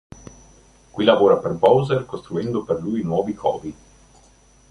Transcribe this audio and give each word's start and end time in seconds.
Qui 0.95 1.03
lavora 1.03 1.35
per 1.37 1.51
Bowser 1.65 2.05
costruendo 2.07 2.63
per 2.63 2.81
lui 2.81 3.03
nuovi 3.03 3.35
covi. 3.35 3.75